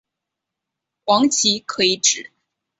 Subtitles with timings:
[1.03, 2.31] 王祺可以指